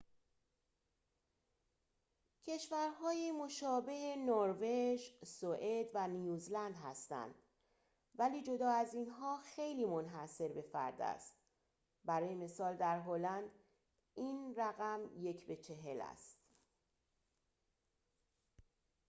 کشورهای 2.43 3.31
مشابه 3.31 4.15
نروژ، 4.17 5.01
سوئد 5.25 5.85
و 5.93 6.07
نیوزلند 6.07 6.75
هستند، 6.83 7.35
ولی 8.15 8.41
جدا 8.41 8.71
از 8.71 8.93
اینها 8.93 9.37
خیلی 9.37 9.85
منحصربه‌فرد 9.85 11.01
است 11.01 11.33
برای 12.05 12.35
مثال 12.35 12.75
در 12.77 12.99
هلند 12.99 13.49
این 14.15 14.55
رقم 14.57 14.99
یک 15.19 15.45
به 15.47 15.55
چهل 15.55 16.01
است 16.01 16.37